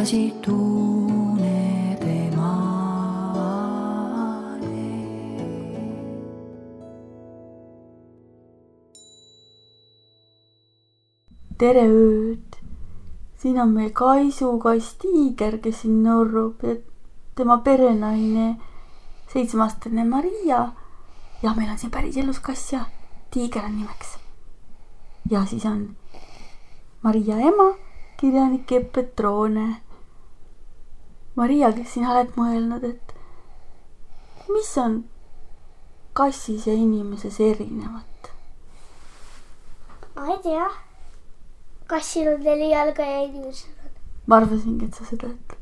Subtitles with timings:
[0.00, 2.56] vaatasid unede maale.
[11.58, 12.56] tere ööd!
[13.36, 16.76] siin on meil Kaisu kass Tiiger, kes siin norrub ja
[17.36, 18.56] tema perenaine,
[19.32, 20.72] seitsmeaastane Maria.
[21.42, 22.84] ja meil on siin päriselus kass ja
[23.30, 24.16] Tiiger on nimeks.
[25.30, 25.96] ja siis on
[27.02, 27.74] Maria ema,
[28.16, 29.89] kirjanik Epp Petrone.
[31.40, 33.14] Maria, kas sina oled mõelnud, et
[34.52, 34.98] mis on
[36.12, 38.28] kassis ja inimeses erinevat?
[40.16, 40.66] ma ei tea.
[41.88, 43.96] kassil on neli jalga ja inimesel on.
[44.26, 45.56] ma arvasingi, et sa seda ütled.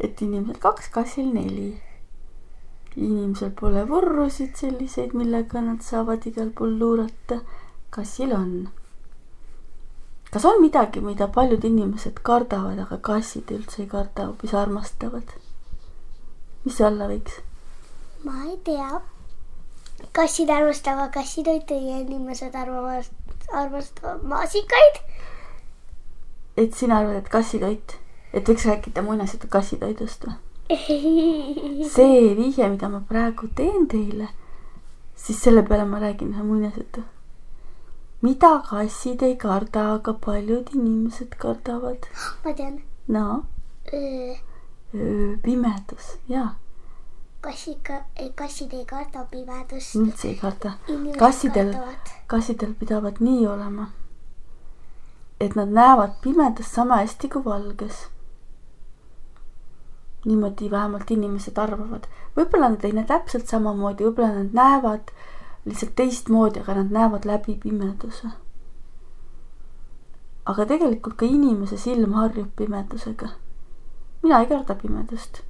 [0.00, 1.70] et inimesel kaks, kassil neli.
[2.96, 7.44] inimesel pole vurrusid selliseid, millega nad saavad igal pool luurata.
[7.94, 8.56] kassil on.
[10.32, 15.34] Kas on midagi, mida paljud inimesed kardavad, aga kassid üldse ei karda, hoopis armastavad?
[16.64, 17.40] mis see olla võiks?
[18.24, 19.00] ma ei tea.
[20.12, 23.10] kassid armastavad kassitoitu ja inimesed arvavad,
[23.52, 25.02] armastavad maasikaid.
[26.56, 27.98] et sina arvad, et kassitoit,
[28.32, 30.40] et võiks rääkida muinasjutu kassitoidust või?
[31.94, 34.28] see vihje, mida ma praegu teen teile,
[35.16, 37.02] siis selle peale ma räägin ühe muinasjutu.
[38.22, 42.06] Mida kassid ei karda, aga paljud inimesed kardavad.
[42.44, 42.80] ma tean.
[43.08, 43.44] no
[45.42, 46.54] pimedus ja
[47.40, 49.96] kassiga, kassid ei karda pimedust.
[49.96, 50.72] üldse ei karda.
[51.18, 51.74] kassidel,
[52.26, 53.88] kassidel pidavat nii olema,
[55.40, 58.06] et nad näevad pimedas sama hästi kui valges.
[60.24, 62.06] niimoodi vähemalt inimesed arvavad.
[62.36, 65.10] võib-olla nad ei näe täpselt samamoodi, võib-olla nad näevad
[65.64, 68.28] lihtsalt teistmoodi, aga nad näevad läbi pimeduse.
[70.44, 73.28] aga tegelikult ka inimese silm harjub pimedusega.
[74.22, 75.42] mina ei karda pimedust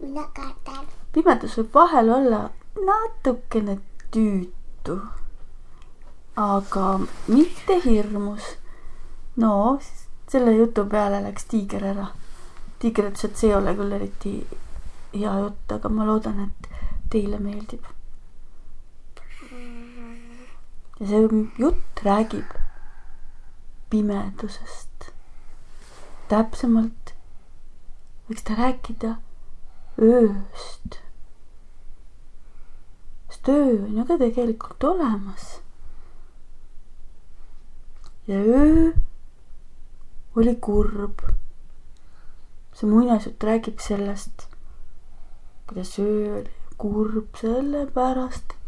[0.00, 0.86] mina kardan.
[1.12, 2.40] pimedus võib vahel olla
[2.86, 3.76] natukene
[4.14, 4.96] tüütu,
[6.36, 6.86] aga
[7.28, 8.56] mitte hirmus.
[9.36, 9.52] no
[10.28, 12.08] selle jutu peale läks tiiger ära.
[12.78, 14.34] tiiger ütles, et see ei ole küll eriti
[15.12, 16.68] hea jutt, aga ma loodan, et
[17.10, 17.84] teile meeldib.
[21.00, 22.56] Ja see jutt räägib
[23.90, 25.06] pimedusest.
[26.28, 27.14] täpsemalt
[28.28, 29.14] võiks ta rääkida
[29.98, 31.00] ööst.
[33.30, 35.48] sest öö on ju ka tegelikult olemas.
[38.28, 38.92] ja öö
[40.36, 41.24] oli kurb.
[42.72, 44.46] see muinasjutt räägib sellest,
[45.66, 48.59] kuidas öö oli kurb sellepärast,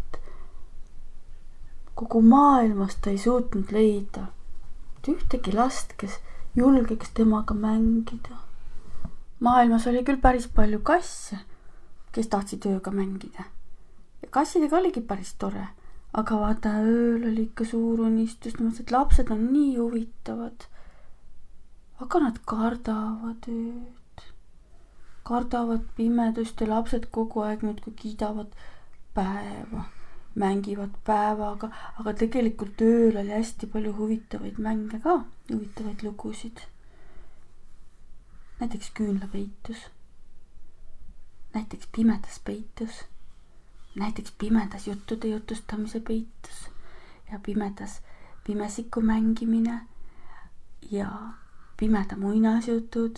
[2.03, 4.29] kogu maailmas ta ei suutnud leida
[5.09, 6.21] ühtegi last, kes
[6.57, 8.43] julgeks temaga mängida
[9.43, 11.39] maailmas oli küll päris palju kasse,
[12.15, 13.47] kes tahtsid ööga mängida.
[14.23, 15.65] ja kassidega oligi päris tore,
[16.15, 20.69] aga vaata, ööl oli ikka suur unistus, ta mõtles, et lapsed on nii huvitavad.
[22.03, 24.29] aga nad kardavad ööd,
[25.27, 28.55] kardavad pimedust ja lapsed kogu aeg muudkui kiidavad
[29.15, 29.89] päeva,
[30.35, 31.71] mängivad päevaga,
[32.01, 35.19] aga tegelikult ööl oli hästi palju huvitavaid mänge ka,
[35.51, 36.63] huvitavaid lugusid.
[38.61, 39.89] Näiteks küünlapeitus,
[41.55, 43.03] näiteks pimedas peitus,
[43.95, 46.69] näiteks pimedas juttude jutustamise peitus.
[47.33, 48.01] Ja pimedas
[48.45, 49.81] pimesiku mängimine.
[50.91, 51.09] Ja
[51.77, 53.17] pimeda muinasjutud.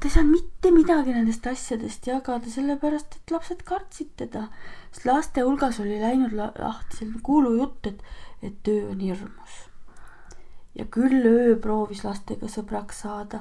[0.00, 4.46] Ta ei saanud mitte midagi nendest asjadest jagada, sellepärast et lapsed kartsid teda,
[4.92, 8.02] sest laste hulgas oli läinud la- lahti selline kuulujutt, et,
[8.42, 9.54] et öö on hirmus.
[10.76, 13.40] ja küll öö proovis lastega sõbraks saada.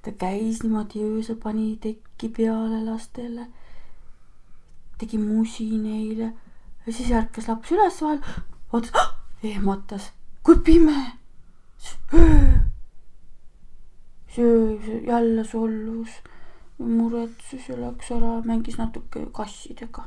[0.00, 3.50] Ta käis niimoodi öösel, pani tekki peale lastele,
[4.96, 6.32] tegi musi neile.
[6.86, 8.24] Ja siis ärkas laps üles vahel,
[8.72, 9.12] vaatas,
[9.44, 10.08] ehmatas,
[10.42, 10.96] kui pime,
[12.16, 12.69] öö
[14.36, 16.10] jälle sollus,
[16.78, 20.04] muretses ja läks ära mängis natuke kassidega.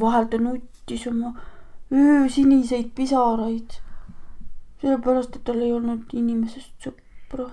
[0.00, 1.34] vahel ta nuttis oma
[1.92, 3.70] öösiniseid pisaraid.
[4.80, 7.50] sellepärast, et tal ei olnud inimesest sõpra.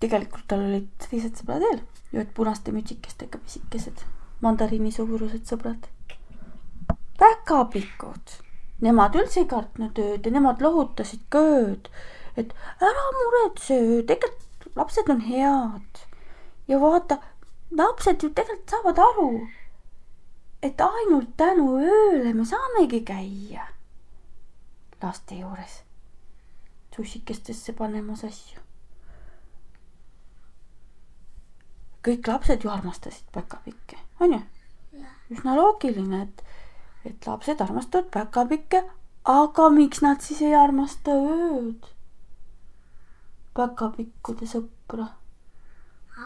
[0.00, 1.80] tegelikult tal olid teised sõbrad veel,
[2.12, 4.04] ühed punaste mütsikestega pisikesed,
[4.40, 5.88] mandariini suurused sõbrad.
[7.18, 8.36] päkapikud,
[8.80, 11.88] nemad üldse ei kartnud ööd ja nemad lohutasid ka ööd,
[12.36, 13.78] et ära muretse,
[14.08, 16.02] tegelikult lapsed on head.
[16.68, 17.18] ja vaata,
[17.70, 19.30] lapsed ju tegelikult saavad aru,
[20.62, 23.66] et ainult tänu ööle me saamegi käia
[25.02, 25.82] laste juures
[26.96, 28.62] sussikestesse panemas asju.
[32.06, 34.38] kõik lapsed ju armastasid päkapikke, onju?
[35.34, 36.44] üsna loogiline, et,
[37.10, 38.84] et lapsed armastavad päkapikke,
[39.26, 41.90] aga miks nad siis ei armasta ööd?
[43.56, 45.08] Päkapikkude sõpra.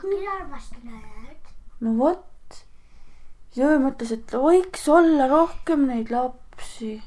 [0.00, 1.54] küll armastan ööd.
[1.80, 2.60] no vot,
[3.58, 7.00] öö mõtles, et võiks olla rohkem neid lapsi,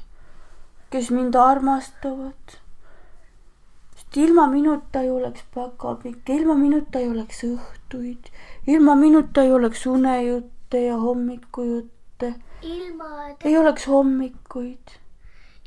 [0.90, 2.60] kes mind armastavad
[4.14, 8.30] sest ilma minuta ei oleks päkapikke, ilma minuta ei oleks õhtuid,
[8.66, 14.98] ilma minuta ei oleks unejutte ja hommikujutte, ilma ei oleks hommikuid.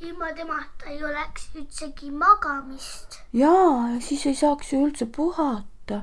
[0.01, 3.19] Ilma temata ei oleks üldsegi magamist.
[3.33, 6.01] jaa, ja siis ei saaks ju üldse puhata.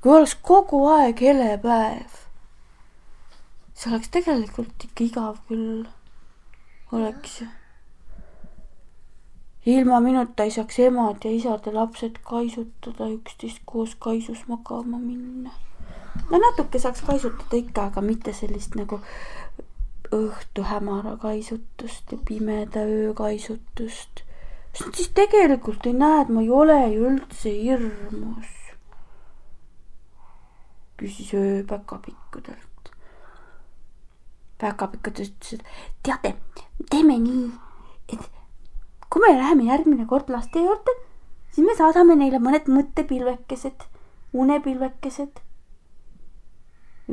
[0.00, 2.20] kui oleks kogu aeg hele päev,
[3.72, 5.84] see oleks tegelikult ikka igav küll,
[6.92, 7.48] oleks ju
[9.66, 15.50] ilma minuta ei saaks emad ja isad ja lapsed kaisutada üksteist koos kaisus magama minna.
[16.30, 19.00] no natuke saaks kaisutada ikka, aga mitte sellist nagu
[20.14, 24.22] õhtu hämara kaisutust ja pimeda öö kaisutust.
[24.72, 28.52] sest nad siis tegelikult ei näe, et ma ei ole ju üldse hirmus.
[30.96, 32.92] küsis öö päkapikkudelt.
[34.58, 35.66] päkapikkud ütlesid,
[36.02, 36.36] teate,
[36.90, 37.50] teeme nii,
[38.12, 38.30] et
[39.10, 40.94] kui me läheme järgmine kord laste juurde,
[41.54, 43.86] siis me saadame neile mõned mõttepilvekesed,
[44.32, 45.42] unepilvekesed.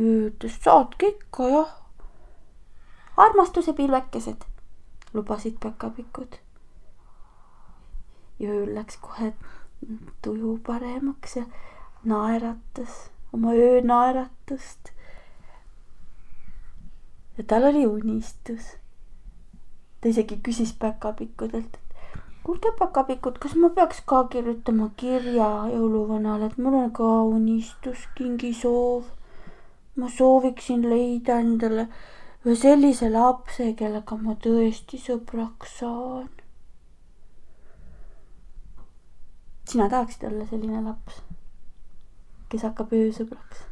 [0.01, 1.80] ütles, saatke ikka jah.
[3.21, 4.45] Armastuse pilvekesed,
[5.13, 6.39] lubasid päkapikud.
[8.41, 9.33] ööl läks kohe
[10.21, 11.45] tuju paremaks ja
[12.03, 14.93] naeratas oma öönaeratust.
[17.37, 18.75] ja tal oli unistus
[20.01, 21.77] ta isegi küsis päkapikkudelt,
[22.43, 29.03] kuulge, päkapikud, kas ma peaks ka kirjutama kirja jõuluvanale, et mul on ka unistus, kingisoov.
[29.95, 31.85] ma sooviksin leida endale
[32.45, 36.29] ühe sellise lapse, kellega ma tõesti sõbraks saan.
[39.71, 41.21] sina tahaksid olla selline laps,
[42.51, 43.65] kes hakkab öösõbraks?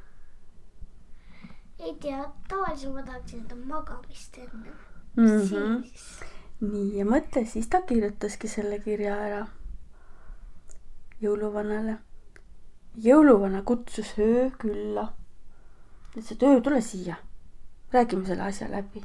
[1.79, 4.71] ei tea, tavaliselt ma tahaksin enda magamist enne
[5.15, 5.25] mm.
[5.25, 5.83] -hmm.
[5.83, 6.05] siis
[6.59, 9.39] nii ja mõtle, siis ta kirjutaski selle kirja ära
[11.23, 11.97] jõuluvanale.
[12.99, 15.13] jõuluvana kutsus öö külla.
[16.11, 17.15] ütles, et öö, tule siia,
[17.91, 19.03] räägime selle asja läbi.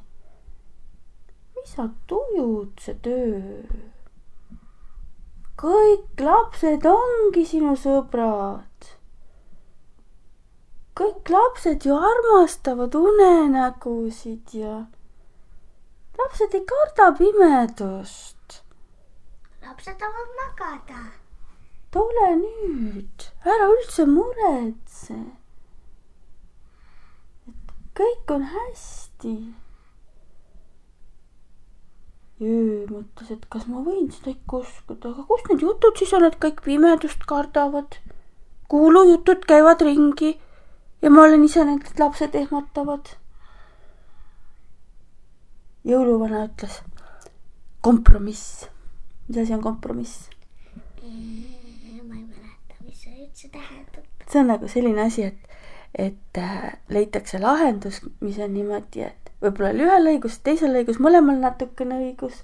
[1.57, 3.63] mis sa tujud, see töö?
[5.57, 8.91] kõik lapsed ongi sinu sõbrad.
[10.99, 14.75] kõik lapsed ju armastavad unenägusid ja
[16.19, 18.61] lapsed ei karda pimedust.
[19.63, 21.01] lapsed tahavad magada.
[21.91, 25.19] tule nüüd, ära üldse muretse.
[27.99, 29.35] Kõik on hästi.
[32.43, 36.27] Jüü mõtles, et kas ma võin seda ikka uskuda, aga kust need jutud siis on,
[36.27, 38.01] et kõik pimedust kardavad?
[38.75, 40.31] kuulujutud käivad ringi
[41.05, 43.13] ja ma olen ise need lapsed ehmatavad
[45.85, 46.81] jõuluvana ütles
[47.85, 48.65] kompromiss.
[49.29, 50.31] mis asi on kompromiss?
[51.03, 54.05] ma ei mäleta, mis see üldse tähendab.
[54.29, 55.54] see on nagu selline asi, et,
[55.95, 61.39] et äh, leitakse lahendus, mis on niimoodi, et võib-olla oli ühel õigus, teisel õigus, mõlemal
[61.43, 62.43] natukene õigus.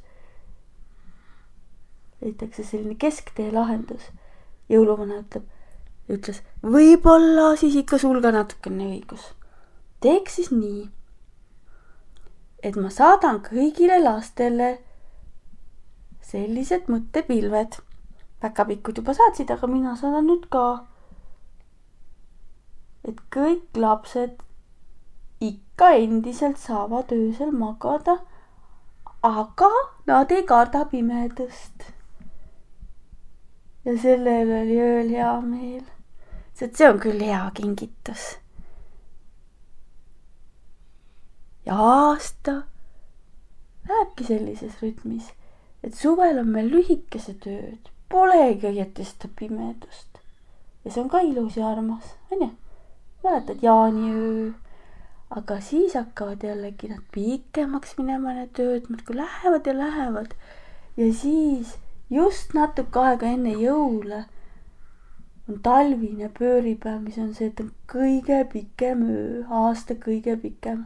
[2.21, 4.11] leitakse selline kesktee lahendus.
[4.69, 5.45] jõuluvana ütleb,
[6.09, 9.35] ütles, võib-olla siis ikka sul ka natukene õigus.
[10.01, 10.89] teeks siis nii
[12.63, 14.79] et ma saadan kõigile lastele
[16.31, 17.81] sellised mõttepilved.
[18.41, 20.87] päkapikud juba saatsid, aga mina saadan nüüd ka.
[23.05, 24.43] Et kõik lapsed
[25.41, 28.19] ikka endiselt saavad öösel magada,
[29.23, 29.71] aga
[30.07, 31.87] nad ei karda pimedust.
[33.85, 35.85] ja selle üle oli ööl hea meel.
[36.55, 38.27] sest see on küll hea kingitus.
[41.67, 42.63] ja aasta
[43.89, 45.33] lähebki sellises rütmis,
[45.83, 50.21] et suvel on meil lühikesed ööd, polegi õieti seda pimedust.
[50.85, 52.53] ja see on ka ilus ja armas, onju.
[53.25, 54.51] Mäletad jaaniöö?
[55.31, 60.35] aga siis hakkavad jällegi nad pikemaks minema, need ööd muudkui lähevad ja lähevad.
[60.97, 61.79] ja siis
[62.11, 64.25] just natuke aega enne jõule
[65.51, 70.85] on talvine pööripäev, mis on see, et on kõige pikem öö, aasta kõige pikem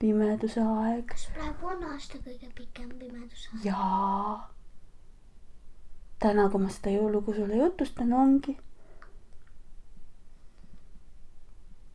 [0.00, 1.04] pimeduse aeg.
[1.08, 3.66] kas praegu on aasta kõige pikem pimeduse aeg?
[3.68, 4.48] jaa.
[6.20, 8.56] täna, kui ma seda jõulugu sulle jutustan, ongi.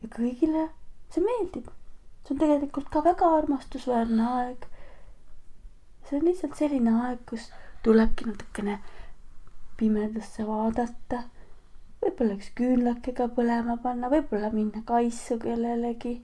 [0.02, 0.68] Ja kõigile
[1.12, 1.68] see meeldib.
[2.24, 4.66] see on tegelikult ka väga armastusväärne aeg.
[6.08, 7.50] see on lihtsalt selline aeg, kus
[7.86, 8.78] tulebki natukene
[9.76, 11.22] pimedasse vaadata.
[12.02, 16.18] võib-olla üks küünlakega põlema panna, võib-olla minna kaisu kellelegi.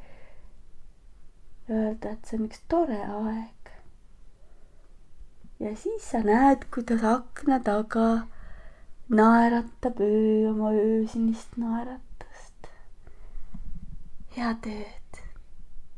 [1.70, 3.72] Öelda, et see on üks tore aeg.
[5.62, 8.06] ja siis sa näed, kuidas akna taga
[9.12, 12.11] naeratab öö oma öösinist naeratust.
[14.32, 15.18] Head ööd.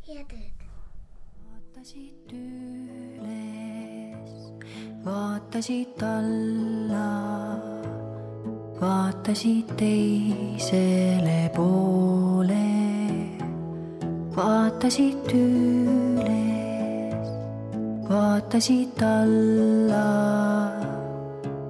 [0.07, 0.63] head ööd.
[1.45, 4.33] vaatasid üles,
[5.05, 7.11] vaatasid alla,
[8.81, 12.67] vaatasid teisele poole,
[14.35, 17.31] vaatasid üles,
[18.11, 20.11] vaatasid alla,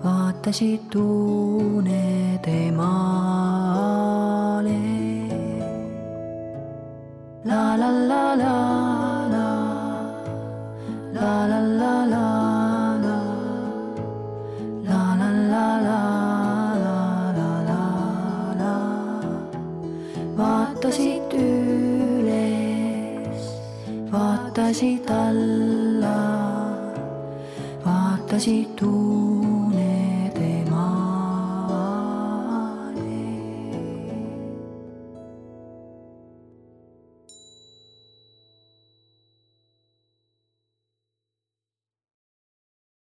[0.06, 4.93] vaatasid unede maale.
[7.44, 8.56] La la la la
[9.32, 9.48] la.
[11.12, 12.24] La la la la
[20.38, 22.62] vaatasid üles,
[24.12, 26.20] vaatasid alla,
[27.84, 29.13] vaatasid uue